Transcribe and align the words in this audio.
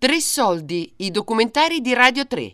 Tre 0.00 0.20
soldi, 0.20 0.92
i 0.98 1.10
documentari 1.10 1.80
di 1.80 1.92
Radio 1.92 2.24
3. 2.24 2.52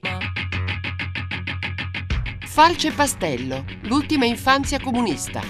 Falce 2.46 2.88
e 2.88 2.90
Pastello, 2.90 3.67
l'ultima 3.82 4.24
infanzia 4.24 4.80
comunista 4.80 5.42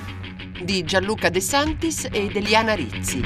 di 0.61 0.83
Gianluca 0.83 1.29
De 1.29 1.39
Santis 1.39 2.09
ed 2.11 2.35
Eliana 2.35 2.75
Rizzi. 2.75 3.21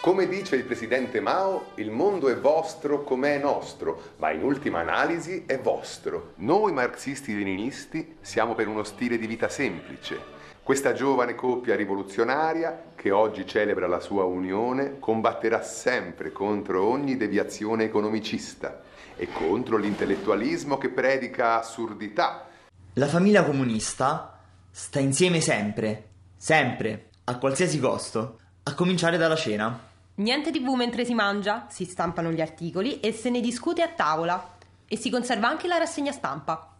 Come 0.00 0.28
dice 0.28 0.56
il 0.56 0.64
presidente 0.64 1.20
Mao, 1.20 1.72
il 1.74 1.90
mondo 1.90 2.30
è 2.30 2.38
vostro 2.38 3.04
come 3.04 3.34
è 3.34 3.38
nostro, 3.38 4.14
ma 4.16 4.30
in 4.30 4.42
ultima 4.42 4.78
analisi 4.78 5.44
è 5.44 5.58
vostro. 5.60 6.32
Noi 6.36 6.72
marxisti-leninisti 6.72 8.16
siamo 8.22 8.54
per 8.54 8.66
uno 8.66 8.82
stile 8.82 9.18
di 9.18 9.26
vita 9.26 9.50
semplice. 9.50 10.39
Questa 10.70 10.92
giovane 10.92 11.34
coppia 11.34 11.74
rivoluzionaria, 11.74 12.92
che 12.94 13.10
oggi 13.10 13.44
celebra 13.44 13.88
la 13.88 13.98
sua 13.98 14.22
unione, 14.22 15.00
combatterà 15.00 15.62
sempre 15.64 16.30
contro 16.30 16.86
ogni 16.86 17.16
deviazione 17.16 17.82
economicista 17.82 18.80
e 19.16 19.26
contro 19.32 19.76
l'intellettualismo 19.76 20.78
che 20.78 20.90
predica 20.90 21.58
assurdità. 21.58 22.46
La 22.92 23.08
famiglia 23.08 23.42
comunista 23.42 24.38
sta 24.70 25.00
insieme 25.00 25.40
sempre, 25.40 26.10
sempre, 26.36 27.08
a 27.24 27.36
qualsiasi 27.36 27.80
costo, 27.80 28.38
a 28.62 28.72
cominciare 28.72 29.16
dalla 29.16 29.34
cena. 29.34 29.76
Niente 30.14 30.52
tv 30.52 30.68
mentre 30.74 31.04
si 31.04 31.14
mangia, 31.14 31.66
si 31.68 31.84
stampano 31.84 32.30
gli 32.30 32.40
articoli 32.40 33.00
e 33.00 33.10
se 33.10 33.28
ne 33.28 33.40
discute 33.40 33.82
a 33.82 33.88
tavola. 33.88 34.54
E 34.86 34.96
si 34.96 35.10
conserva 35.10 35.48
anche 35.48 35.66
la 35.66 35.78
rassegna 35.78 36.12
stampa. 36.12 36.76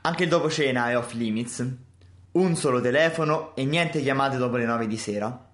Anche 0.00 0.22
il 0.22 0.30
dopo 0.30 0.48
cena 0.48 0.88
è 0.88 0.96
off 0.96 1.12
limits. 1.12 1.92
Un 2.34 2.56
solo 2.56 2.80
telefono 2.80 3.54
e 3.54 3.64
niente 3.64 4.00
chiamate 4.00 4.38
dopo 4.38 4.56
le 4.56 4.64
9 4.64 4.88
di 4.88 4.96
sera. 4.96 5.46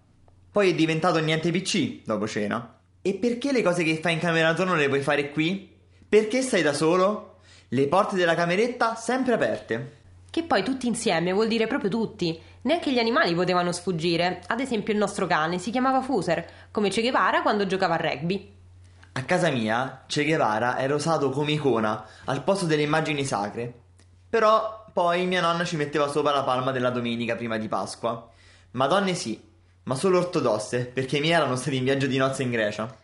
Poi 0.50 0.70
è 0.70 0.74
diventato 0.74 1.18
niente 1.18 1.50
PC 1.50 2.05
dopo 2.06 2.27
cena. 2.27 2.78
E 3.02 3.14
perché 3.16 3.52
le 3.52 3.62
cose 3.62 3.84
che 3.84 3.98
fai 4.00 4.14
in 4.14 4.18
camera 4.18 4.55
tua 4.55 4.64
non 4.64 4.78
le 4.78 4.88
puoi 4.88 5.02
fare 5.02 5.30
qui? 5.30 5.70
Perché 6.08 6.40
stai 6.40 6.62
da 6.62 6.72
solo? 6.72 7.36
Le 7.68 7.86
porte 7.86 8.16
della 8.16 8.34
cameretta 8.34 8.94
sempre 8.94 9.34
aperte. 9.34 9.98
Che 10.30 10.42
poi 10.42 10.62
tutti 10.64 10.86
insieme 10.86 11.32
vuol 11.34 11.48
dire 11.48 11.66
proprio 11.66 11.90
tutti. 11.90 12.40
Neanche 12.62 12.90
gli 12.92 12.98
animali 12.98 13.34
potevano 13.34 13.72
sfuggire. 13.72 14.40
Ad 14.46 14.60
esempio 14.60 14.94
il 14.94 14.98
nostro 14.98 15.27
cane 15.27 15.58
si 15.58 15.70
chiamava 15.70 16.00
Fuser, 16.00 16.46
come 16.70 16.88
Che 16.88 17.02
Guevara 17.02 17.42
quando 17.42 17.66
giocava 17.66 17.96
a 17.96 18.00
rugby. 18.00 18.55
A 19.12 19.22
casa 19.24 19.50
mia 19.50 20.05
Che 20.06 20.24
Guevara 20.24 20.78
era 20.78 20.94
usato 20.94 21.28
come 21.28 21.52
icona 21.52 22.06
al 22.24 22.42
posto 22.42 22.64
delle 22.64 22.83
immagini 22.83 23.22
sacre. 23.27 23.74
Però 24.31 24.86
poi 24.92 25.27
mia 25.27 25.41
nonna 25.41 25.64
ci 25.64 25.75
metteva 25.75 26.09
sopra 26.09 26.33
la 26.33 26.45
palma 26.45 26.70
della 26.70 26.91
domenica 26.91 27.34
prima 27.34 27.59
di 27.59 27.67
Pasqua. 27.67 28.28
Madonne 28.73 29.14
sì, 29.14 29.42
ma 29.83 29.97
solo 29.97 30.19
ortodosse, 30.19 30.86
perché 30.86 31.17
i 31.17 31.20
miei 31.20 31.34
erano 31.34 31.56
stati 31.56 31.77
in 31.77 31.84
viaggio 31.84 32.06
di 32.06 32.17
nozze 32.17 32.45
in 32.45 32.51
Grecia. 32.53 32.97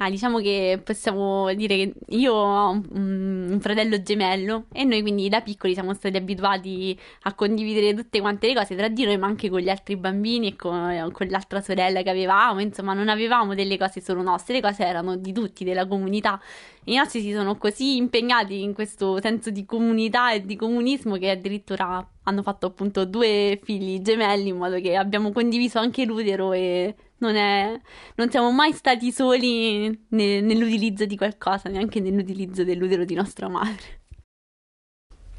Ah, 0.00 0.10
diciamo 0.10 0.38
che 0.38 0.80
possiamo 0.84 1.52
dire 1.54 1.76
che 1.76 1.92
io 2.10 2.32
ho 2.32 2.70
un, 2.70 3.48
un, 3.50 3.58
fratello 3.60 4.00
gemello 4.00 4.66
e 4.72 4.84
noi 4.84 5.00
quindi 5.00 5.28
da 5.28 5.40
piccoli 5.40 5.72
siamo 5.72 5.92
stati 5.92 6.16
abituati 6.16 6.96
a 7.22 7.34
condividere 7.34 7.94
tutte 7.94 8.20
quante 8.20 8.46
le 8.46 8.54
cose 8.54 8.76
tra 8.76 8.86
di 8.86 9.04
noi, 9.04 9.18
ma 9.18 9.26
anche 9.26 9.50
con 9.50 9.58
gli 9.58 9.68
altri 9.68 9.96
bambini 9.96 10.50
e 10.50 10.56
con, 10.56 11.10
con 11.12 11.26
l'altra 11.26 11.60
sorella 11.60 12.02
che 12.02 12.10
avevamo. 12.10 12.60
Insomma, 12.60 12.94
non 12.94 13.08
avevamo 13.08 13.56
delle 13.56 13.76
cose 13.76 14.00
solo 14.00 14.22
nostre, 14.22 14.54
le 14.54 14.60
cose 14.60 14.84
erano 14.84 15.16
di 15.16 15.32
tutti, 15.32 15.64
della 15.64 15.84
comunità. 15.84 16.40
I 16.84 16.94
nostri 16.94 17.20
si 17.20 17.32
sono 17.32 17.56
così 17.56 17.96
impegnati 17.96 18.62
in 18.62 18.74
questo 18.74 19.20
senso 19.20 19.50
di 19.50 19.64
comunità 19.66 20.32
e 20.32 20.46
di 20.46 20.54
comunismo 20.54 21.16
che 21.16 21.30
addirittura 21.30 22.08
hanno 22.22 22.42
fatto 22.42 22.66
appunto 22.66 23.04
due 23.04 23.58
figli 23.64 24.00
gemelli 24.00 24.50
in 24.50 24.58
modo 24.58 24.80
che 24.80 24.94
abbiamo 24.94 25.32
condiviso 25.32 25.78
anche 25.80 26.04
l'utero 26.04 26.52
e 26.52 26.94
non, 27.18 27.36
è, 27.36 27.80
non 28.16 28.30
siamo 28.30 28.50
mai 28.52 28.72
stati 28.72 29.12
soli 29.12 30.06
ne, 30.08 30.40
nell'utilizzo 30.40 31.04
di 31.06 31.16
qualcosa, 31.16 31.68
neanche 31.68 32.00
nell'utilizzo 32.00 32.64
dell'utero 32.64 33.04
di 33.04 33.14
nostra 33.14 33.48
madre. 33.48 33.96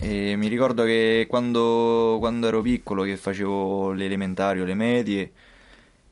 E 0.01 0.35
mi 0.37 0.47
ricordo 0.47 0.85
che 0.85 1.25
quando, 1.29 2.17
quando, 2.19 2.47
ero 2.47 2.61
piccolo, 2.61 3.03
che 3.03 3.17
facevo 3.17 3.91
l'elementario, 3.91 4.63
le 4.63 4.73
medie, 4.73 5.31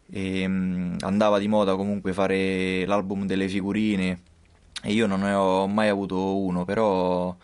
e, 0.10 0.46
um, 0.46 0.96
andava 1.02 1.40
di 1.40 1.48
moda 1.48 1.76
comunque 1.76 2.14
fare 2.14 2.86
l'album 2.86 3.26
delle 3.26 3.48
figurine 3.48 4.22
e 4.84 4.92
io 4.94 5.08
non 5.08 5.22
ne 5.22 5.34
ho 5.34 5.68
mai 5.68 5.90
avuto 5.90 6.38
uno, 6.38 6.66
però 6.66 7.36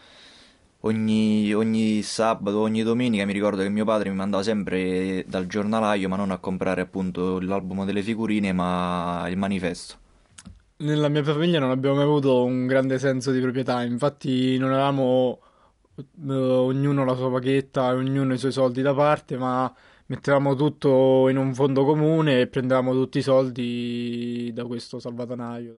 ogni, 0.85 1.53
ogni, 1.53 2.01
sabato, 2.01 2.59
ogni 2.59 2.83
domenica 2.83 3.25
mi 3.25 3.33
ricordo 3.33 3.61
che 3.61 3.69
mio 3.69 3.85
padre 3.85 4.09
mi 4.09 4.15
mandava 4.15 4.43
sempre 4.43 5.25
dal 5.27 5.47
giornalaio, 5.47 6.07
ma 6.09 6.15
non 6.15 6.31
a 6.31 6.37
comprare 6.37 6.81
appunto 6.81 7.39
l'album 7.39 7.85
delle 7.85 8.01
figurine, 8.01 8.53
ma 8.53 9.25
il 9.29 9.37
manifesto. 9.37 9.95
Nella 10.77 11.07
mia 11.07 11.23
famiglia 11.23 11.59
non 11.59 11.69
abbiamo 11.69 11.95
mai 11.95 12.05
avuto 12.05 12.43
un 12.43 12.67
grande 12.67 12.99
senso 12.99 13.31
di 13.31 13.39
proprietà, 13.39 13.83
infatti 13.83 14.57
non 14.57 14.71
avevamo 14.71 15.39
eh, 15.95 16.33
ognuno 16.33 17.05
la 17.05 17.15
sua 17.15 17.31
paghetta, 17.31 17.93
ognuno 17.93 18.33
i 18.33 18.37
suoi 18.37 18.51
soldi 18.51 18.81
da 18.81 18.93
parte, 18.93 19.37
ma 19.37 19.73
mettevamo 20.07 20.55
tutto 20.55 21.29
in 21.29 21.37
un 21.37 21.53
fondo 21.53 21.85
comune 21.85 22.41
e 22.41 22.47
prendevamo 22.47 22.91
tutti 22.93 23.19
i 23.19 23.21
soldi 23.21 24.51
da 24.53 24.65
questo 24.65 24.99
salvatanaio. 24.99 25.77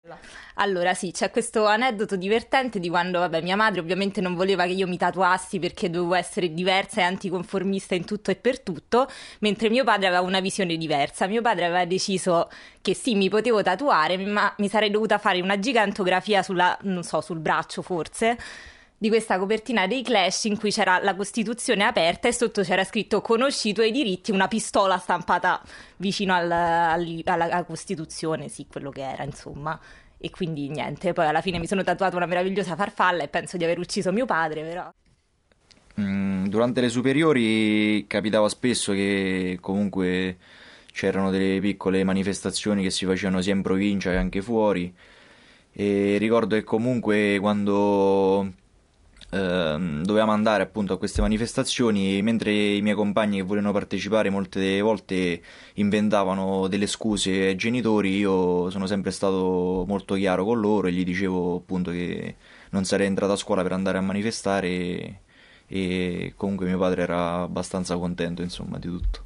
Allora 0.56 0.94
sì, 0.94 1.12
c'è 1.12 1.30
questo 1.32 1.66
aneddoto 1.66 2.16
divertente 2.16 2.80
di 2.80 2.90
quando, 2.90 3.20
vabbè, 3.20 3.42
mia 3.42 3.56
madre 3.56 3.80
ovviamente 3.80 4.22
non 4.22 4.36
voleva 4.36 4.66
che 4.66 4.72
io 4.72 4.88
mi 4.88 4.98
tatuassi 4.98 5.60
perché 5.60 5.90
dovevo 5.90 6.16
essere 6.16 6.54
diversa 6.54 7.02
e 7.02 7.04
anticonformista 7.04 7.96
in 7.96 8.06
tutto 8.06 8.32
e 8.32 8.36
per 8.36 8.62
tutto, 8.62 9.08
mentre 9.40 9.70
mio 9.70 9.84
padre 9.84 10.08
aveva 10.08 10.22
una 10.22 10.40
visione 10.40 10.78
diversa. 10.78 11.28
Mio 11.28 11.42
padre 11.42 11.66
aveva 11.66 11.86
deciso 11.86 12.50
che 12.82 12.94
sì, 12.94 13.16
mi 13.16 13.30
potevo 13.30 13.62
tatuare, 13.62 14.18
ma 14.18 14.54
mi 14.58 14.68
sarei 14.68 14.90
dovuta 14.90 15.18
fare 15.18 15.42
una 15.42 15.60
gigantografia 15.60 16.44
sulla, 16.44 16.78
non 16.82 17.04
so, 17.04 17.22
sul 17.22 17.40
braccio 17.40 17.82
forse 17.82 18.38
di 19.04 19.10
questa 19.10 19.38
copertina 19.38 19.86
dei 19.86 20.02
Clash 20.02 20.46
in 20.46 20.58
cui 20.58 20.72
c'era 20.72 20.98
la 21.04 21.14
Costituzione 21.14 21.84
aperta 21.84 22.30
e 22.30 22.32
sotto 22.32 22.62
c'era 22.62 22.86
scritto 22.86 23.20
conosci 23.20 23.68
i 23.68 23.74
tuoi 23.74 23.92
diritti, 23.92 24.32
una 24.32 24.48
pistola 24.48 24.98
stampata 24.98 25.62
vicino 25.98 26.34
al, 26.34 26.50
al, 26.50 27.22
alla, 27.26 27.66
Costituzione, 27.66 28.48
sì, 28.48 28.66
quello 28.66 28.92
che 28.92 29.02
era, 29.02 29.26
insomma. 29.26 29.78
E 30.18 30.30
quindi 30.30 30.70
niente, 30.70 31.12
poi 31.12 31.28
alla 31.28 31.42
fine 31.42 31.60
mi 31.60 31.68
sono 31.68 31.84
tatuata 31.84 32.16
una 32.16 32.28
meravigliosa 32.28 32.78
farfalla 32.78 33.24
e 33.24 33.28
penso 33.28 33.58
di 33.58 33.66
aver 33.66 33.78
ucciso 33.78 34.14
mio 34.14 34.26
padre, 34.26 34.64
però. 34.64 34.90
Mm, 36.00 36.46
durante 36.46 36.80
le 36.80 36.88
superiori 36.88 38.06
capitava 38.08 38.48
spesso 38.48 38.94
che 38.94 39.58
comunque 39.60 40.38
c'erano 40.94 41.30
delle 41.30 41.60
piccole 41.60 42.06
manifestazioni 42.06 42.82
che 42.82 42.90
si 42.90 43.06
facevano 43.06 43.42
sia 43.42 43.52
in 43.52 43.64
provincia 43.64 44.12
che 44.12 44.16
anche 44.16 44.42
fuori. 44.42 44.96
E 45.74 46.16
ricordo 46.18 46.56
che 46.56 46.64
comunque 46.64 47.38
quando 47.42 48.62
Ehm, 49.34 50.04
dovevamo 50.04 50.32
andare 50.32 50.62
appunto 50.62 50.94
a 50.94 50.98
queste 51.00 51.22
manifestazioni 51.22 52.22
mentre 52.22 52.52
i 52.52 52.82
miei 52.84 52.94
compagni 52.94 53.38
che 53.38 53.42
volevano 53.42 53.74
partecipare 53.74 54.30
molte 54.30 54.80
volte 54.80 55.42
inventavano 55.76 56.68
delle 56.68 56.86
scuse 56.86 57.48
ai 57.48 57.56
genitori 57.56 58.16
io 58.16 58.70
sono 58.70 58.86
sempre 58.86 59.10
stato 59.10 59.86
molto 59.88 60.14
chiaro 60.14 60.46
con 60.46 60.60
loro 60.60 60.88
e 60.88 60.92
gli 60.92 61.04
dicevo 61.04 61.56
appunto 61.56 61.90
che 61.90 62.36
non 62.70 62.86
sarei 62.86 63.08
entrato 63.08 63.32
a 63.32 63.36
scuola 63.36 63.64
per 63.64 63.72
andare 63.72 63.98
a 63.98 64.02
manifestare 64.02 64.68
e, 64.68 65.20
e 65.68 66.34
comunque 66.38 66.68
mio 66.68 66.78
padre 66.78 67.02
era 67.02 67.42
abbastanza 67.42 67.98
contento 67.98 68.44
insomma 68.44 68.78
di 68.78 68.88
tutto. 68.88 69.24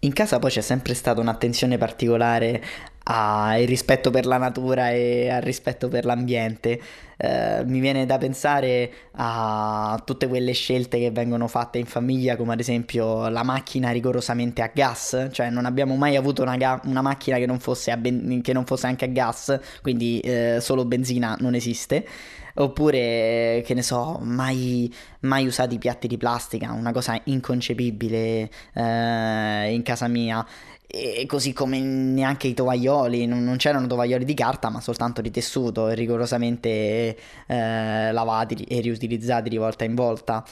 In 0.00 0.14
casa 0.14 0.38
poi 0.38 0.50
c'è 0.50 0.62
sempre 0.62 0.94
stata 0.94 1.20
un'attenzione 1.20 1.76
particolare 1.76 2.62
al 3.04 3.62
rispetto 3.64 4.10
per 4.10 4.26
la 4.26 4.38
natura 4.38 4.90
e 4.90 5.28
al 5.28 5.42
rispetto 5.42 5.88
per 5.88 6.04
l'ambiente. 6.04 6.80
Eh, 7.16 7.62
mi 7.64 7.78
viene 7.80 8.06
da 8.06 8.18
pensare 8.18 8.92
a 9.12 10.00
tutte 10.04 10.26
quelle 10.26 10.52
scelte 10.52 10.98
che 10.98 11.10
vengono 11.10 11.46
fatte 11.46 11.78
in 11.78 11.86
famiglia, 11.86 12.36
come 12.36 12.54
ad 12.54 12.60
esempio 12.60 13.28
la 13.28 13.42
macchina 13.42 13.90
rigorosamente 13.90 14.62
a 14.62 14.70
gas, 14.74 15.28
cioè 15.32 15.50
non 15.50 15.64
abbiamo 15.64 15.96
mai 15.96 16.16
avuto 16.16 16.42
una, 16.42 16.56
ga- 16.56 16.80
una 16.84 17.02
macchina 17.02 17.36
che 17.36 17.46
non, 17.46 17.58
ben- 17.98 18.40
che 18.42 18.52
non, 18.52 18.64
fosse 18.64 18.86
anche 18.86 19.04
a 19.04 19.08
gas, 19.08 19.58
quindi 19.82 20.20
eh, 20.20 20.58
solo 20.60 20.84
benzina 20.84 21.36
non 21.40 21.54
esiste. 21.54 22.06
Oppure, 22.56 23.62
che 23.66 23.74
ne 23.74 23.82
so, 23.82 24.20
mai, 24.22 24.92
mai 25.20 25.44
usati 25.44 25.76
piatti 25.76 26.06
di 26.06 26.16
plastica, 26.16 26.70
una 26.70 26.92
cosa 26.92 27.20
inconcepibile 27.24 28.48
eh, 28.72 29.72
in 29.74 29.82
casa 29.82 30.06
mia. 30.06 30.46
E 30.86 31.24
così 31.26 31.52
come 31.52 31.80
neanche 31.80 32.46
i 32.46 32.54
tovaglioli, 32.54 33.26
non, 33.26 33.42
non, 33.42 33.56
c'erano 33.56 33.86
tovaglioli 33.86 34.24
di 34.24 34.34
carta, 34.34 34.70
ma 34.70 34.80
soltanto 34.80 35.20
di 35.20 35.30
tessuto, 35.30 35.88
rigorosamente 35.88 37.16
eh, 37.46 38.12
lavati 38.12 38.62
e 38.64 38.80
riutilizzati 38.80 39.48
di 39.48 39.56
volta 39.56 39.84
in 39.84 39.94
volta. 39.94 40.44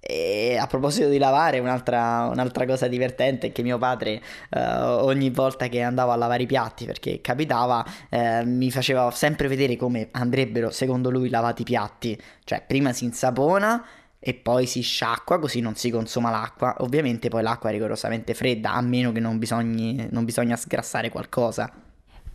E 0.00 0.56
a 0.56 0.66
proposito 0.66 1.08
di 1.08 1.18
lavare, 1.18 1.58
un'altra, 1.58 2.28
un'altra 2.30 2.64
cosa 2.64 2.86
divertente 2.86 3.48
è 3.48 3.52
che 3.52 3.62
mio 3.62 3.78
padre 3.78 4.22
eh, 4.50 4.60
ogni 4.60 5.30
volta 5.30 5.66
che 5.68 5.82
andava 5.82 6.12
a 6.12 6.16
lavare 6.16 6.44
i 6.44 6.46
piatti, 6.46 6.84
perché 6.84 7.20
capitava, 7.20 7.84
eh, 8.08 8.44
mi 8.44 8.70
faceva 8.70 9.10
sempre 9.10 9.48
vedere 9.48 9.76
come 9.76 10.08
andrebbero, 10.12 10.70
secondo 10.70 11.10
lui, 11.10 11.28
lavati 11.28 11.62
i 11.62 11.64
piatti. 11.64 12.18
Cioè, 12.44 12.62
prima 12.66 12.92
si 12.92 13.04
insapona 13.04 13.84
e 14.20 14.34
poi 14.34 14.66
si 14.66 14.80
sciacqua 14.80 15.38
così 15.38 15.60
non 15.60 15.74
si 15.76 15.90
consuma 15.90 16.30
l'acqua. 16.30 16.76
Ovviamente 16.80 17.28
poi 17.28 17.42
l'acqua 17.42 17.70
è 17.70 17.72
rigorosamente 17.72 18.34
fredda, 18.34 18.72
a 18.72 18.80
meno 18.80 19.12
che 19.12 19.20
non, 19.20 19.38
bisogni, 19.38 20.08
non 20.10 20.24
bisogna 20.24 20.56
sgrassare 20.56 21.08
qualcosa. 21.08 21.70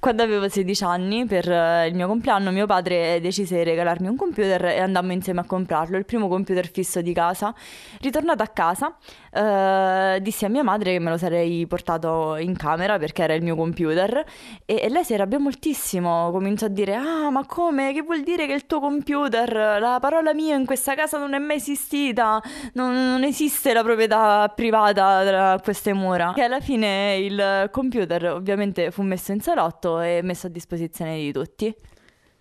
Quando 0.03 0.21
avevo 0.21 0.49
16 0.49 0.83
anni, 0.83 1.25
per 1.25 1.49
eh, 1.49 1.87
il 1.87 1.95
mio 1.95 2.07
compleanno, 2.07 2.51
mio 2.51 2.65
padre 2.65 3.21
decise 3.21 3.55
di 3.55 3.63
regalarmi 3.63 4.07
un 4.07 4.17
computer 4.17 4.65
e 4.65 4.81
andammo 4.81 5.13
insieme 5.13 5.39
a 5.39 5.45
comprarlo, 5.45 5.95
il 5.95 6.03
primo 6.03 6.27
computer 6.27 6.69
fisso 6.69 7.01
di 7.01 7.13
casa. 7.13 7.55
Ritornata 8.01 8.43
a 8.43 8.47
casa, 8.47 8.97
eh, 9.31 10.19
dissi 10.21 10.43
a 10.43 10.49
mia 10.49 10.61
madre 10.61 10.91
che 10.91 10.99
me 10.99 11.09
lo 11.09 11.17
sarei 11.17 11.65
portato 11.67 12.35
in 12.35 12.57
camera 12.57 12.99
perché 12.99 13.23
era 13.23 13.33
il 13.33 13.43
mio 13.43 13.55
computer 13.55 14.25
e, 14.65 14.81
e 14.81 14.89
lei 14.89 15.05
si 15.05 15.13
arrabbiò 15.13 15.39
moltissimo, 15.39 16.31
cominciò 16.31 16.65
a 16.65 16.69
dire 16.69 16.95
"Ah, 16.95 17.29
ma 17.29 17.45
come? 17.45 17.93
Che 17.93 18.01
vuol 18.01 18.23
dire 18.23 18.45
che 18.45 18.51
il 18.51 18.65
tuo 18.65 18.81
computer, 18.81 19.79
la 19.79 19.99
parola 20.01 20.33
mia 20.33 20.57
in 20.57 20.65
questa 20.65 20.95
casa 20.95 21.17
non 21.17 21.33
è 21.33 21.39
mai 21.39 21.55
esistita, 21.55 22.41
non, 22.73 22.91
non 22.93 23.23
esiste 23.23 23.71
la 23.71 23.83
proprietà 23.83 24.51
privata 24.53 25.23
tra 25.23 25.59
queste 25.63 25.93
mura". 25.93 26.33
E 26.35 26.41
alla 26.41 26.59
fine 26.59 27.15
il 27.15 27.69
computer 27.71 28.33
ovviamente 28.33 28.91
fu 28.91 29.01
messo 29.01 29.31
in 29.31 29.39
salotto 29.39 29.91
e 30.01 30.21
messo 30.21 30.47
a 30.47 30.49
disposizione 30.49 31.17
di 31.17 31.31
tutti. 31.31 31.75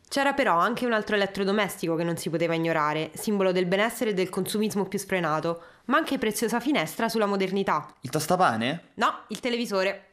C'era 0.09 0.35
però 0.35 0.59
anche 0.59 0.85
un 0.85 0.93
altro 0.93 1.17
elettrodomestico 1.17 1.95
che 1.95 2.05
non 2.05 2.19
si 2.19 2.29
poteva 2.29 2.55
ignorare, 2.55 3.13
simbolo 3.15 3.51
del 3.51 3.65
benessere 3.65 4.11
e 4.11 4.13
del 4.15 4.29
consumismo 4.29 4.85
più 4.85 4.99
sfrenato, 4.99 5.63
ma 5.87 5.97
anche 5.97 6.19
preziosa 6.19 6.61
finestra 6.61 7.09
sulla 7.09 7.25
modernità. 7.25 7.95
Il 8.03 8.11
tostapane? 8.11 8.91
No, 8.95 9.25
il 9.29 9.41
televisore. 9.41 10.09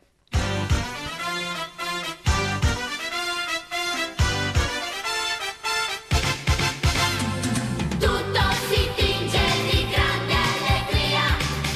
Tutto 7.99 8.39
si 8.69 8.89
tinge 8.95 9.41
di 9.69 9.85
grande 9.91 10.33
allegria 10.33 11.23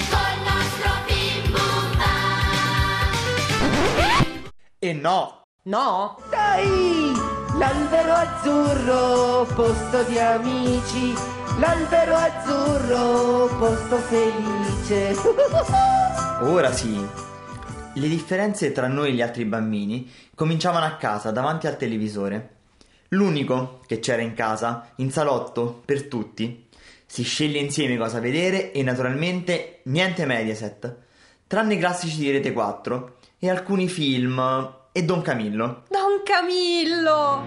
col 0.10 0.38
nostro 0.46 0.92
bim 1.08 1.52
bum 1.52 1.98
bam. 3.98 4.52
E 4.80 4.94
no! 4.94 5.43
No? 5.66 6.20
Dai! 6.30 7.14
L'albero 7.58 8.12
azzurro, 8.12 9.46
posto 9.56 10.04
di 10.04 10.20
amici. 10.20 11.14
L'albero 11.58 12.16
azzurro, 12.16 13.48
posto 13.58 13.98
felice. 14.00 15.16
Ora 16.44 16.70
sì. 16.74 17.08
Le 17.94 18.08
differenze 18.10 18.74
tra 18.74 18.88
noi 18.90 19.12
e 19.12 19.14
gli 19.14 19.22
altri 19.22 19.46
bambini 19.46 20.12
cominciavano 20.36 20.84
a 20.86 20.98
casa, 20.98 21.32
davanti 21.32 21.68
al 21.68 21.78
televisore. 21.78 22.56
L'unico 23.10 23.80
che 23.88 24.00
c'era 24.00 24.22
in 24.22 24.34
casa, 24.34 24.90
in 24.98 25.12
salotto, 25.12 25.82
per 25.86 26.08
tutti. 26.08 26.68
Si 27.06 27.24
sceglie 27.24 27.60
insieme 27.60 27.96
cosa 27.96 28.20
vedere 28.20 28.74
e 28.74 28.84
naturalmente 28.84 29.80
niente 29.84 30.26
Mediaset, 30.26 30.94
tranne 31.48 31.76
i 31.76 31.80
classici 31.80 32.18
di 32.18 32.32
Rete 32.32 32.52
4 32.52 33.16
e 33.40 33.50
alcuni 33.50 33.88
film 33.88 34.82
e 34.96 35.04
Don 35.04 35.24
Camillo. 35.24 35.86
Don 35.90 36.22
Camillo! 36.24 37.44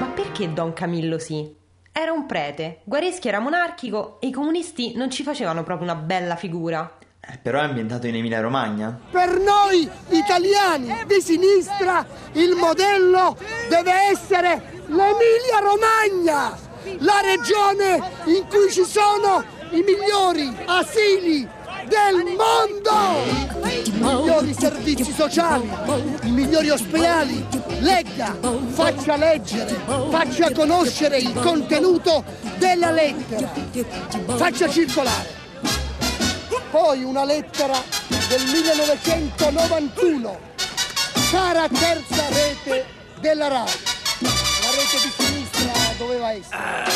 Ma 0.00 0.06
perché 0.12 0.52
Don 0.52 0.72
Camillo 0.72 1.20
sì? 1.20 1.54
Era 1.92 2.10
un 2.10 2.26
prete, 2.26 2.80
Guareschi 2.82 3.28
era 3.28 3.38
monarchico 3.38 4.18
e 4.20 4.26
i 4.26 4.32
comunisti 4.32 4.94
non 4.96 5.10
ci 5.10 5.22
facevano 5.22 5.62
proprio 5.62 5.88
una 5.88 6.00
bella 6.00 6.34
figura. 6.34 6.98
Eh, 7.20 7.38
però 7.40 7.60
è 7.60 7.64
ambientato 7.64 8.08
in 8.08 8.16
Emilia 8.16 8.40
Romagna. 8.40 8.98
Per 9.12 9.38
noi 9.38 9.88
italiani 10.08 11.04
di 11.06 11.20
sinistra 11.20 12.04
il 12.32 12.56
modello 12.56 13.36
deve 13.68 13.92
essere 14.10 14.82
l'Emilia 14.86 15.60
Romagna, 15.60 16.58
la 16.98 17.20
regione 17.20 18.02
in 18.24 18.44
cui 18.48 18.72
ci 18.72 18.84
sono 18.84 19.58
i 19.72 19.82
migliori 19.82 20.56
asili 20.66 21.48
del 21.86 22.24
mondo, 22.36 22.90
i 23.84 23.92
migliori 23.92 24.52
servizi 24.58 25.12
sociali, 25.12 25.70
i 26.22 26.30
migliori 26.30 26.70
ospedali. 26.70 27.46
Legga, 27.78 28.36
faccia 28.68 29.14
leggere, 29.16 29.78
faccia 30.10 30.50
conoscere 30.52 31.18
il 31.18 31.32
contenuto 31.34 32.24
della 32.58 32.90
lettera, 32.90 33.52
faccia 34.36 34.68
circolare. 34.68 35.38
Poi 36.70 37.02
una 37.02 37.24
lettera 37.24 37.82
del 38.28 38.44
1991, 38.44 40.38
cara 41.30 41.66
terza 41.68 42.28
rete 42.28 42.86
della 43.20 43.48
RAI. 43.48 43.72
La 44.20 44.70
rete 44.70 44.98
di 45.02 45.10
sinistra 45.16 45.72
doveva 45.96 46.30
essere. 46.32 46.90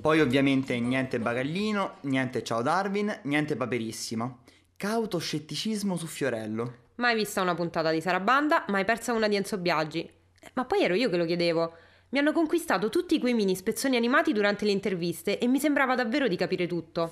Poi 0.00 0.20
ovviamente 0.20 0.78
niente 0.78 1.18
bagaglino, 1.18 1.96
niente 2.02 2.44
ciao 2.44 2.62
Darwin, 2.62 3.20
niente 3.22 3.56
paperissimo. 3.56 4.42
Cauto 4.76 5.18
scetticismo 5.18 5.96
su 5.96 6.06
Fiorello. 6.06 6.90
Mai 6.96 7.14
vista 7.14 7.42
una 7.42 7.54
puntata 7.54 7.90
di 7.90 8.00
Sarabanda, 8.00 8.64
mai 8.68 8.84
persa 8.84 9.12
una 9.12 9.26
di 9.26 9.36
Enzo 9.36 9.58
Biaggi. 9.58 10.08
Ma 10.54 10.64
poi 10.64 10.82
ero 10.82 10.94
io 10.94 11.08
che 11.08 11.16
lo 11.16 11.24
chiedevo. 11.24 11.72
Mi 12.10 12.18
hanno 12.18 12.32
conquistato 12.32 12.88
tutti 12.88 13.18
quei 13.18 13.34
mini 13.34 13.56
spezzoni 13.56 13.96
animati 13.96 14.32
durante 14.32 14.64
le 14.64 14.70
interviste 14.70 15.38
e 15.38 15.46
mi 15.48 15.58
sembrava 15.58 15.94
davvero 15.94 16.28
di 16.28 16.36
capire 16.36 16.66
tutto. 16.66 17.10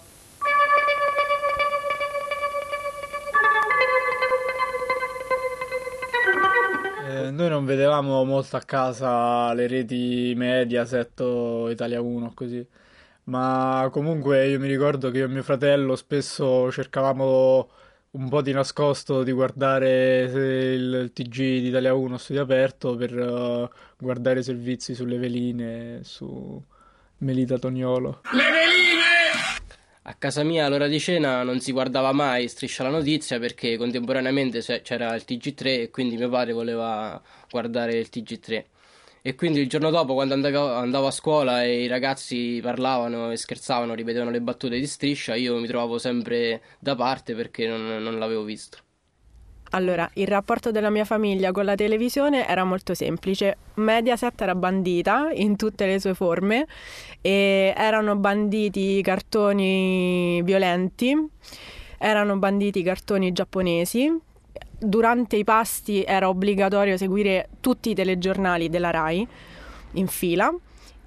Eh, 7.27 7.31
noi 7.31 7.49
non 7.49 7.65
vedevamo 7.65 8.25
molto 8.25 8.57
a 8.57 8.61
casa 8.61 9.53
le 9.53 9.67
reti 9.67 10.33
Mediaset 10.37 11.21
o 11.21 11.71
Italia 11.71 12.01
1 12.01 12.33
così, 12.35 12.67
ma 13.25 13.89
comunque 13.93 14.49
io 14.49 14.59
mi 14.59 14.69
ricordo 14.69 15.11
che 15.11 15.19
io 15.19 15.25
e 15.27 15.29
mio 15.29 15.43
fratello 15.43 15.97
spesso 15.97 16.71
cercavamo 16.71 17.71
un 18.13 18.29
po' 18.29 18.43
di 18.43 18.53
nascosto 18.53 19.23
di 19.23 19.33
guardare 19.33 20.23
il, 20.23 20.35
il 21.03 21.11
TG 21.13 21.37
di 21.37 21.69
Italia 21.69 21.95
1 21.95 22.17
studio 22.17 22.43
aperto 22.43 22.97
per 22.97 23.17
eh, 23.17 23.69
guardare 23.99 24.41
i 24.41 24.43
servizi 24.43 24.95
sulle 24.95 25.19
veline 25.19 26.01
su 26.03 26.63
Melita 27.19 27.59
Toniolo. 27.59 28.23
A 30.05 30.15
casa 30.15 30.43
mia 30.43 30.65
all'ora 30.65 30.89
di 30.89 30.99
cena 30.99 31.43
non 31.43 31.61
si 31.61 31.73
guardava 31.73 32.13
mai 32.13 32.49
Striscia 32.49 32.83
la 32.83 32.89
notizia 32.89 33.39
perché 33.39 33.77
contemporaneamente 33.77 34.61
c'era 34.83 35.15
il 35.15 35.25
TG3 35.27 35.65
e 35.83 35.91
quindi 35.91 36.17
mio 36.17 36.29
padre 36.31 36.53
voleva 36.55 37.21
guardare 37.51 37.99
il 37.99 38.09
TG3. 38.11 38.65
E 39.23 39.35
quindi 39.35 39.61
il 39.61 39.69
giorno 39.69 39.91
dopo, 39.91 40.15
quando 40.15 40.35
andavo 40.35 41.07
a 41.07 41.11
scuola 41.11 41.65
e 41.65 41.83
i 41.83 41.87
ragazzi 41.87 42.61
parlavano 42.63 43.31
e 43.31 43.37
scherzavano, 43.37 43.95
ripetevano 43.95 44.31
le 44.31 44.41
battute 44.41 44.79
di 44.79 44.87
Striscia, 44.87 45.35
io 45.35 45.59
mi 45.59 45.67
trovavo 45.67 45.99
sempre 45.99 46.63
da 46.79 46.95
parte 46.95 47.35
perché 47.35 47.67
non, 47.69 48.03
non 48.03 48.19
l'avevo 48.19 48.45
visto. 48.45 48.79
Allora, 49.73 50.09
il 50.15 50.27
rapporto 50.27 50.73
della 50.73 50.91
mia 50.91 51.05
famiglia 51.05 51.53
con 51.53 51.65
la 51.65 51.77
televisione 51.77 52.47
era 52.47 52.65
molto 52.65 52.93
semplice. 52.95 53.57
Mediaset 53.75 54.41
era 54.41 54.57
bandita 54.57 55.31
in 55.33 55.55
tutte 55.55 55.87
le 55.87 56.01
sue 56.01 56.15
forme 56.15 56.67
e 57.21 57.73
erano 57.77 58.17
banditi 58.17 59.01
cartoni 59.01 60.43
violenti, 60.43 61.15
erano 61.99 62.37
banditi 62.37 62.83
cartoni 62.83 63.33
giapponesi. 63.33 64.13
Durante 64.77 65.37
i 65.37 65.45
pasti 65.45 66.03
era 66.03 66.29
obbligatorio 66.29 66.97
seguire 66.97 67.51
tutti 67.61 67.91
i 67.91 67.95
telegiornali 67.95 68.69
della 68.69 68.91
RAI 68.91 69.29
in 69.93 70.07
fila 70.09 70.53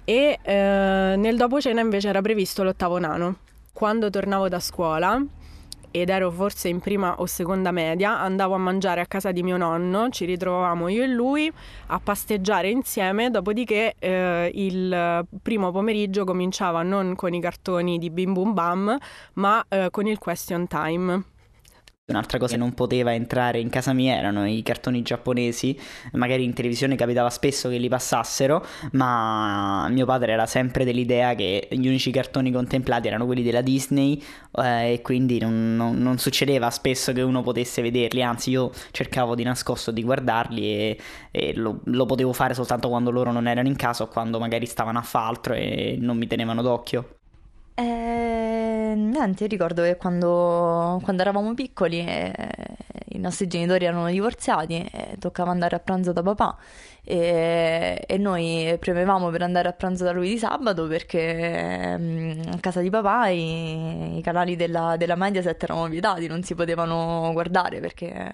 e 0.04 0.38
eh, 0.40 1.14
nel 1.16 1.36
dopo 1.36 1.60
cena 1.60 1.80
invece 1.80 2.08
era 2.08 2.22
previsto 2.22 2.62
l'ottavo 2.62 2.98
nano. 2.98 3.36
Quando 3.74 4.08
tornavo 4.08 4.48
da 4.48 4.60
scuola 4.60 5.22
ed 5.96 6.08
ero 6.08 6.28
forse 6.32 6.66
in 6.66 6.80
prima 6.80 7.20
o 7.20 7.26
seconda 7.26 7.70
media, 7.70 8.18
andavo 8.18 8.54
a 8.54 8.58
mangiare 8.58 9.00
a 9.00 9.06
casa 9.06 9.30
di 9.30 9.44
mio 9.44 9.56
nonno, 9.56 10.08
ci 10.08 10.24
ritrovavamo 10.24 10.88
io 10.88 11.04
e 11.04 11.06
lui 11.06 11.52
a 11.86 12.00
pasteggiare 12.00 12.68
insieme, 12.68 13.30
dopodiché 13.30 13.94
eh, 14.00 14.50
il 14.54 15.24
primo 15.40 15.70
pomeriggio 15.70 16.24
cominciava 16.24 16.82
non 16.82 17.14
con 17.14 17.32
i 17.32 17.40
cartoni 17.40 17.98
di 17.98 18.10
Bim 18.10 18.32
Bum 18.32 18.52
Bam, 18.52 18.98
ma 19.34 19.64
eh, 19.68 19.86
con 19.92 20.08
il 20.08 20.18
question 20.18 20.66
time. 20.66 21.33
Un'altra 22.06 22.36
cosa 22.36 22.52
che 22.52 22.58
non 22.58 22.74
poteva 22.74 23.14
entrare 23.14 23.60
in 23.60 23.70
casa 23.70 23.94
mia 23.94 24.14
erano 24.14 24.46
i 24.46 24.62
cartoni 24.62 25.00
giapponesi, 25.00 25.74
magari 26.12 26.44
in 26.44 26.52
televisione 26.52 26.96
capitava 26.96 27.30
spesso 27.30 27.70
che 27.70 27.78
li 27.78 27.88
passassero, 27.88 28.62
ma 28.92 29.88
mio 29.88 30.04
padre 30.04 30.32
era 30.32 30.44
sempre 30.44 30.84
dell'idea 30.84 31.34
che 31.34 31.66
gli 31.70 31.86
unici 31.86 32.10
cartoni 32.10 32.52
contemplati 32.52 33.06
erano 33.08 33.24
quelli 33.24 33.42
della 33.42 33.62
Disney 33.62 34.22
eh, 34.52 34.92
e 34.92 35.00
quindi 35.00 35.38
non, 35.38 35.76
non- 35.76 35.96
non 35.96 36.18
succedeva 36.18 36.68
spesso 36.68 37.10
che 37.14 37.22
uno 37.22 37.40
potesse 37.40 37.80
vederli, 37.80 38.22
anzi 38.22 38.50
io 38.50 38.70
cercavo 38.90 39.34
di 39.34 39.42
nascosto 39.42 39.90
di 39.90 40.02
guardarli 40.02 40.62
e, 40.62 40.98
e 41.30 41.54
lo, 41.56 41.80
lo 41.84 42.04
potevo 42.04 42.34
fare 42.34 42.52
soltanto 42.52 42.90
quando 42.90 43.10
loro 43.10 43.32
non 43.32 43.48
erano 43.48 43.68
in 43.68 43.76
casa 43.76 44.02
o 44.02 44.08
quando 44.08 44.38
magari 44.38 44.66
stavano 44.66 44.98
a 44.98 45.02
fare 45.02 45.26
altro 45.26 45.54
e 45.54 45.96
non 45.98 46.18
mi 46.18 46.26
tenevano 46.26 46.60
d'occhio. 46.60 47.20
Eh, 47.76 48.94
niente, 48.96 49.42
io 49.44 49.48
ricordo 49.48 49.82
che 49.82 49.96
quando, 49.96 51.00
quando 51.02 51.22
eravamo 51.22 51.54
piccoli 51.54 51.98
eh, 52.06 52.32
i 53.08 53.18
nostri 53.18 53.48
genitori 53.48 53.84
erano 53.84 54.06
divorziati 54.06 54.88
e 54.92 55.16
toccava 55.18 55.50
andare 55.50 55.74
a 55.74 55.80
pranzo 55.80 56.12
da 56.12 56.22
papà 56.22 56.56
e, 57.02 58.04
e 58.06 58.16
noi 58.18 58.76
premevamo 58.78 59.28
per 59.30 59.42
andare 59.42 59.68
a 59.68 59.72
pranzo 59.72 60.04
da 60.04 60.12
lui 60.12 60.28
di 60.28 60.38
sabato 60.38 60.86
perché 60.86 61.96
mm, 61.98 62.40
a 62.52 62.60
casa 62.60 62.80
di 62.80 62.90
papà 62.90 63.28
i, 63.28 64.18
i 64.18 64.22
canali 64.22 64.54
della, 64.54 64.96
della 64.96 65.16
Mediaset 65.16 65.60
erano 65.64 65.88
vietati, 65.88 66.28
non 66.28 66.44
si 66.44 66.54
potevano 66.54 67.30
guardare 67.32 67.80
perché 67.80 68.30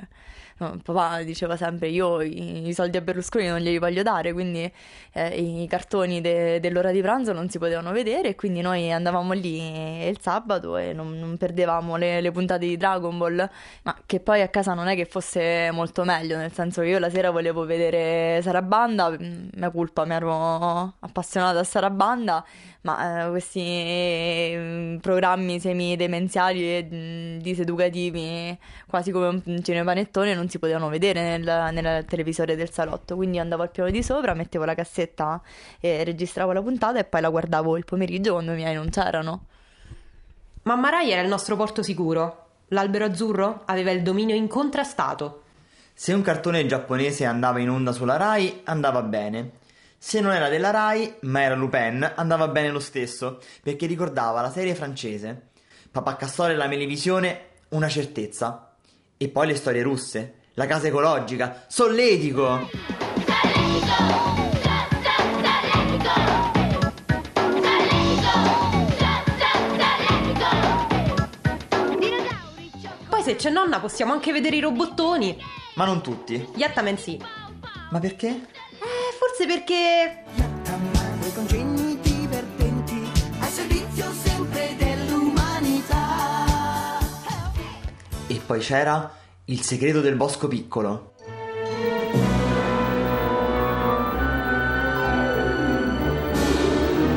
papà 0.83 1.23
diceva 1.23 1.57
sempre 1.57 1.88
io 1.88 2.21
i, 2.21 2.73
soldi 2.75 2.97
a 2.97 3.00
Berlusconi 3.00 3.47
non 3.47 3.59
glieli 3.59 3.79
voglio 3.79 4.02
dare, 4.02 4.33
quindi 4.33 4.71
eh, 5.12 5.62
i 5.62 5.67
cartoni 5.67 6.21
de- 6.21 6.61
dell'ora 6.61 6.90
di 6.90 7.00
pranzo 7.00 7.33
non 7.33 7.49
si 7.49 7.59
potevano 7.59 7.93
vedere 7.93 8.29
e 8.31 8.35
quindi 8.35 8.61
noi 8.61 8.93
andavamo 8.93 9.33
lì 9.33 10.07
il 10.07 10.19
sabato 10.21 10.76
e 10.76 10.93
non, 10.93 11.19
non 11.19 11.37
perdevamo 11.37 11.97
le, 11.97 12.21
le 12.21 12.31
puntate 12.31 12.67
di 12.67 12.76
Dragon 12.76 13.17
Ball, 13.17 13.49
ma 13.83 13.97
che 14.07 14.21
poi 14.21 14.43
a 14.43 14.49
casa 14.49 14.75
non 14.75 14.88
è 14.88 14.95
che 14.95 15.07
fosse 15.07 15.71
molto 15.73 16.05
meglio, 16.05 16.37
nel 16.37 16.52
senso 16.52 16.83
che 16.83 16.88
io 16.88 16.99
la 16.99 17.11
sera 17.11 17.31
volevo 17.31 17.64
vedere 17.64 18.40
Sarabanda, 18.43 19.11
mm, 19.11 19.49
mia 19.55 19.71
colpa, 19.71 20.05
mi 20.05 20.14
ero 20.14 20.95
appassionata 21.00 21.61
a 21.61 21.64
Sarabanda, 21.64 22.45
ma 22.83 23.26
eh, 23.26 23.31
questi 23.31 23.61
eh, 23.61 24.99
programmi 25.00 25.61
semi-demenziali 25.61 26.62
e 26.62 26.88
mm, 26.93 27.38
diseducativi, 27.38 28.57
quasi 28.87 29.11
come 29.11 29.26
un 29.45 29.62
cinepanettone, 29.62 30.35
non 30.35 30.49
si 30.50 30.59
potevano 30.59 30.88
vedere 30.88 31.38
nel, 31.38 31.73
nel 31.73 32.04
televisore 32.04 32.57
del 32.57 32.71
salotto, 32.71 33.16
quindi 33.16 33.38
andavo 33.38 33.62
al 33.62 33.71
piano 33.71 33.90
di 33.90 34.02
sopra, 34.02 34.35
mettevo 34.35 34.64
la 34.64 34.75
cassetta 34.75 35.40
e 35.80 36.04
registravo 36.04 36.52
la 36.52 36.61
puntata 36.61 36.99
e 36.99 37.04
poi 37.04 37.21
la 37.21 37.30
guardavo 37.30 37.76
il 37.76 37.85
pomeriggio 37.85 38.33
quando 38.33 38.52
i 38.52 38.57
miei 38.57 38.75
non 38.75 38.90
c'erano. 38.90 39.47
Mamma 40.62 40.90
Rai 40.90 41.11
era 41.11 41.23
il 41.23 41.28
nostro 41.28 41.57
porto 41.57 41.83
sicuro. 41.83 42.49
L'albero 42.69 43.07
azzurro 43.07 43.62
aveva 43.64 43.90
il 43.90 44.02
dominio 44.02 44.35
incontrastato. 44.35 45.42
Se 45.95 46.12
un 46.12 46.23
cartone 46.23 46.66
giapponese 46.66 47.25
andava 47.25 47.61
in 47.61 47.71
onda 47.71 47.92
sulla 47.92 48.16
Rai, 48.16 48.61
andava 48.64 49.02
bene. 49.02 49.52
Se 49.97 50.21
non 50.21 50.33
era 50.33 50.49
della 50.49 50.71
Rai, 50.71 51.16
ma 51.23 51.42
era 51.42 51.54
Lupin, 51.54 52.12
andava 52.14 52.49
bene 52.49 52.71
lo 52.71 52.78
stesso, 52.78 53.38
perché 53.62 53.87
ricordava 53.87 54.40
la 54.40 54.50
serie 54.50 54.75
francese. 54.75 55.49
Papà 55.90 56.16
Castore 56.16 56.52
e 56.52 56.57
la 56.57 56.69
Melevisione, 56.69 57.49
una 57.71 57.88
certezza. 57.88 58.76
E 59.16 59.28
poi 59.28 59.49
le 59.49 59.57
storie 59.57 59.83
russe, 59.83 60.35
la 60.61 60.67
casa 60.67 60.88
ecologica, 60.88 61.64
Solletico! 61.69 62.69
Poi 73.09 73.23
se 73.23 73.37
c'è 73.37 73.49
nonna 73.49 73.81
possiamo 73.81 74.12
anche 74.12 74.33
vedere 74.33 74.57
i 74.57 74.61
robottoni. 74.61 75.43
Ma 75.76 75.87
non 75.87 76.02
tutti. 76.02 76.47
Yattaman 76.57 76.99
sì. 76.99 77.19
Ma 77.88 77.99
perché? 77.99 78.29
Eh, 78.29 79.17
forse 79.19 79.47
perché... 79.47 80.25
Quei 81.21 81.33
congegni 81.33 81.99
divertenti 82.00 83.11
a 83.40 83.47
servizio 83.47 84.12
sempre 84.12 84.75
dell'umanità. 84.76 86.99
E 88.26 88.40
poi 88.45 88.61
c'era 88.61 89.11
Il 89.47 89.63
segreto 89.63 90.01
del 90.01 90.15
bosco 90.15 90.47
piccolo. 90.47 91.15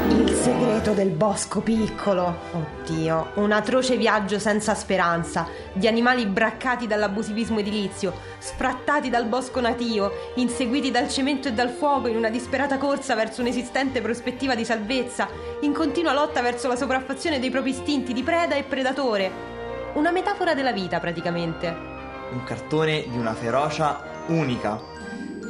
Il 0.10 0.30
segreto 0.32 0.94
del 0.94 1.10
bosco 1.10 1.62
piccolo. 1.62 2.36
Oddio, 2.54 3.32
un 3.36 3.52
atroce 3.52 3.98
viaggio 3.98 4.40
senza 4.40 4.74
speranza, 4.74 5.48
di 5.74 5.86
animali 5.88 6.26
braccati 6.26 6.88
dall'abusivismo 6.88 7.60
edilizio, 7.60 8.14
sfrattati 8.40 9.12
dal 9.12 9.28
bosco 9.28 9.60
natio, 9.62 10.32
inseguiti 10.36 10.90
dal 10.90 11.10
cemento 11.10 11.50
e 11.50 11.54
dal 11.54 11.70
fuoco 11.70 12.08
in 12.08 12.16
una 12.16 12.30
disperata 12.30 12.80
corsa 12.80 13.14
verso 13.14 13.42
un'esistente 13.42 14.02
prospettiva 14.02 14.56
di 14.56 14.66
salvezza, 14.66 15.28
in 15.62 15.72
continua 15.72 16.14
lotta 16.14 16.42
verso 16.42 16.68
la 16.68 16.76
sopraffazione 16.76 17.40
dei 17.40 17.52
propri 17.52 17.70
istinti 17.70 18.12
di 18.12 18.24
preda 18.24 18.56
e 18.56 18.64
predatore. 18.64 19.52
Una 19.94 20.10
metafora 20.10 20.56
della 20.56 20.72
vita, 20.72 21.00
praticamente. 21.00 21.93
Un 22.34 22.44
cartone 22.46 23.06
di 23.08 23.16
una 23.16 23.36
ferocia 23.36 24.26
unica. 24.28 24.82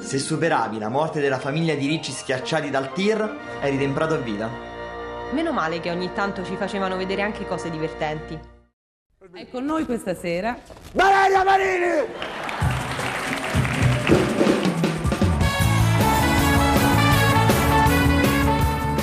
Se 0.01 0.19
superavi 0.19 0.79
la 0.79 0.89
morte 0.89 1.21
della 1.21 1.39
famiglia 1.39 1.75
di 1.75 1.87
ricci 1.87 2.11
schiacciati 2.11 2.69
dal 2.69 2.91
tir, 2.91 3.37
eri 3.61 3.77
temprato 3.77 4.15
a 4.15 4.17
vita. 4.17 4.49
Meno 5.31 5.53
male 5.53 5.79
che 5.79 5.89
ogni 5.89 6.11
tanto 6.11 6.43
ci 6.43 6.57
facevano 6.57 6.97
vedere 6.97 7.21
anche 7.21 7.47
cose 7.47 7.69
divertenti. 7.69 8.37
E 9.33 9.49
con 9.49 9.63
noi 9.63 9.85
questa 9.85 10.13
sera 10.13 10.57
Valeria 10.91 11.43
Marini! 11.45 12.05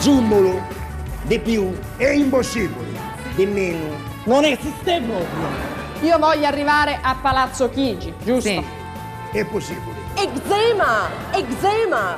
Zumolo 0.00 0.60
di 1.22 1.38
più 1.38 1.72
è 1.96 2.10
impossibile, 2.10 3.00
di 3.34 3.46
meno 3.46 3.96
non 4.25 4.44
esiste 4.44 5.00
proprio. 5.00 5.70
Io 6.02 6.19
voglio 6.19 6.47
arrivare 6.47 6.99
a 7.02 7.14
Palazzo 7.14 7.69
Chigi, 7.69 8.14
giusto? 8.25 8.49
Sì. 8.49 8.64
È 9.33 9.45
possibile. 9.45 9.97
Eczema! 10.14 11.11
Eczema! 11.30 12.16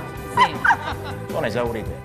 Non 1.29 1.45
esaurite. 1.45 2.01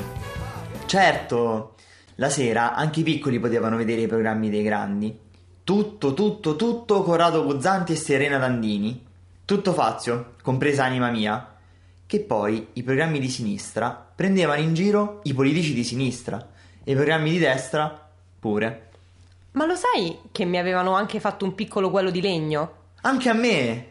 Certo, 0.88 1.76
la 2.16 2.30
sera 2.30 2.74
anche 2.74 3.02
i 3.02 3.04
piccoli 3.04 3.40
potevano 3.40 3.78
vedere 3.78 4.02
i 4.02 4.08
programmi 4.08 4.50
dei 4.50 4.64
grandi. 4.64 5.20
Tutto, 5.64 6.16
tutto, 6.16 6.56
tutto 6.56 7.04
Corrado 7.04 7.44
Guzzanti 7.44 7.94
e 7.94 7.96
Serena 7.96 8.40
Dandini. 8.40 9.06
Tutto 9.46 9.72
Fazio, 9.72 10.34
compresa 10.42 10.84
Anima 10.84 11.12
Mia. 11.12 11.58
Che 12.08 12.20
poi 12.22 12.70
i 12.74 12.82
programmi 12.82 13.20
di 13.20 13.30
sinistra 13.30 13.92
prendevano 14.16 14.62
in 14.62 14.74
giro 14.74 15.20
i 15.24 15.34
politici 15.36 15.76
di 15.76 15.84
sinistra 15.84 16.44
e 16.84 16.92
i 16.94 16.96
programmi 16.96 17.30
di 17.30 17.38
destra 17.38 18.10
pure. 18.40 18.87
Ma 19.58 19.66
lo 19.66 19.74
sai 19.74 20.20
che 20.32 20.46
mi 20.46 20.60
avevano 20.60 20.94
anche 20.94 21.20
fatto 21.20 21.44
un 21.44 21.56
piccolo 21.56 21.90
quello 21.90 22.12
di 22.12 22.22
legno? 22.22 22.74
Anche 23.02 23.28
a 23.28 23.34
me! 23.34 23.86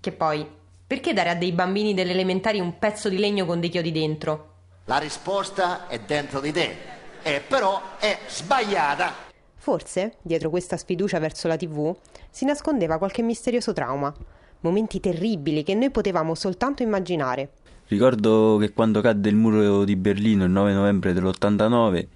Che 0.00 0.10
poi, 0.10 0.48
perché 0.86 1.12
dare 1.12 1.28
a 1.28 1.34
dei 1.34 1.52
bambini 1.52 1.92
delle 1.92 2.12
elementari 2.12 2.60
un 2.60 2.78
pezzo 2.78 3.10
di 3.10 3.18
legno 3.18 3.44
con 3.44 3.60
dei 3.60 3.68
chiodi 3.68 3.92
dentro? 3.92 4.54
La 4.86 4.96
risposta 4.96 5.86
è 5.88 6.00
dentro 6.00 6.40
di 6.40 6.50
te, 6.50 6.76
e 7.22 7.42
però 7.46 7.78
è 7.98 8.20
sbagliata. 8.26 9.12
Forse, 9.56 10.14
dietro 10.22 10.48
questa 10.48 10.78
sfiducia 10.78 11.18
verso 11.18 11.46
la 11.46 11.58
TV, 11.58 11.94
si 12.30 12.46
nascondeva 12.46 12.96
qualche 12.96 13.20
misterioso 13.20 13.74
trauma. 13.74 14.14
Momenti 14.60 14.98
terribili 14.98 15.62
che 15.62 15.74
noi 15.74 15.90
potevamo 15.90 16.34
soltanto 16.34 16.82
immaginare. 16.82 17.50
Ricordo 17.88 18.56
che 18.58 18.72
quando 18.72 19.02
cadde 19.02 19.28
il 19.28 19.36
muro 19.36 19.84
di 19.84 19.94
Berlino 19.94 20.44
il 20.44 20.50
9 20.50 20.72
novembre 20.72 21.12
dell'89 21.12 22.06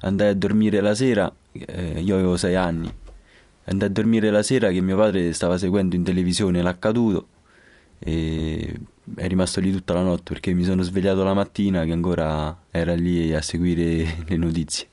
andai 0.00 0.28
a 0.28 0.34
dormire 0.34 0.80
la 0.80 0.94
sera, 0.94 1.32
eh, 1.66 2.00
io 2.00 2.14
avevo 2.14 2.36
6 2.36 2.54
anni, 2.54 2.92
andai 3.64 3.88
a 3.88 3.90
dormire 3.90 4.30
la 4.30 4.42
sera 4.42 4.70
che 4.70 4.80
mio 4.80 4.96
padre 4.96 5.32
stava 5.32 5.58
seguendo 5.58 5.96
in 5.96 6.02
televisione 6.02 6.62
l'accaduto 6.62 7.28
e 7.98 8.74
è 9.14 9.26
rimasto 9.26 9.60
lì 9.60 9.72
tutta 9.72 9.94
la 9.94 10.02
notte 10.02 10.32
perché 10.32 10.52
mi 10.52 10.64
sono 10.64 10.82
svegliato 10.82 11.22
la 11.22 11.34
mattina 11.34 11.84
che 11.84 11.92
ancora 11.92 12.64
era 12.70 12.94
lì 12.94 13.34
a 13.34 13.42
seguire 13.42 14.24
le 14.26 14.36
notizie. 14.36 14.88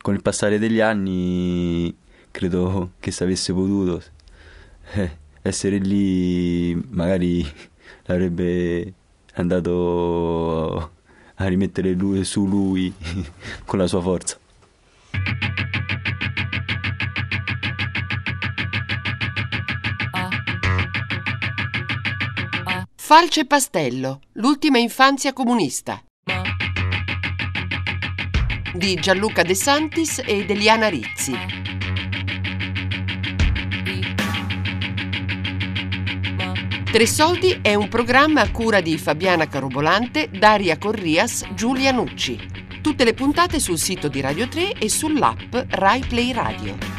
Con 0.00 0.14
il 0.14 0.22
passare 0.22 0.58
degli 0.58 0.80
anni 0.80 1.94
credo 2.30 2.92
che 3.00 3.10
se 3.10 3.24
avesse 3.24 3.52
potuto 3.52 4.02
eh, 4.92 5.18
essere 5.42 5.78
lì 5.78 6.74
magari 6.90 7.44
l'avrebbe 8.06 8.92
andato 9.34 10.92
a 11.34 11.46
rimettere 11.46 11.92
lui, 11.92 12.24
su 12.24 12.46
lui 12.46 12.92
con 13.64 13.78
la 13.78 13.86
sua 13.86 14.00
forza. 14.00 14.38
Falce 23.08 23.44
Pastello, 23.44 24.18
l'ultima 24.32 24.78
infanzia 24.78 25.32
comunista. 25.32 26.02
Di 28.74 28.96
Gianluca 28.96 29.44
De 29.44 29.54
Santis 29.54 30.20
ed 30.26 30.50
Eliana 30.50 30.88
Rizzi. 30.88 31.32
Tre 36.90 37.06
Soldi 37.06 37.60
è 37.62 37.74
un 37.76 37.86
programma 37.86 38.40
a 38.40 38.50
cura 38.50 38.80
di 38.80 38.98
Fabiana 38.98 39.46
Carobolante, 39.46 40.28
Daria 40.28 40.76
Corrias, 40.76 41.44
Giulia 41.54 41.92
Nucci. 41.92 42.36
Tutte 42.82 43.04
le 43.04 43.14
puntate 43.14 43.60
sul 43.60 43.78
sito 43.78 44.08
di 44.08 44.20
Radio 44.20 44.48
3 44.48 44.72
e 44.78 44.88
sull'app 44.88 45.54
Rai 45.68 46.00
Play 46.00 46.32
Radio. 46.32 46.95